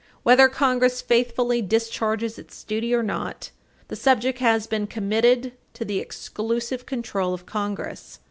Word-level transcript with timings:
Whether 0.23 0.47
Congress 0.49 0.99
faithfully 0.99 1.61
discharges 1.61 2.39
its 2.39 2.63
duty 2.63 2.91
or 2.91 3.03
not, 3.03 3.51
the 3.87 3.95
subject 3.95 4.39
has 4.39 4.65
been 4.65 4.87
committed 4.87 5.51
to 5.75 5.85
the 5.85 5.99
exclusive 5.99 6.87
control 6.87 7.35
of 7.35 7.45
Congress. 7.45 8.17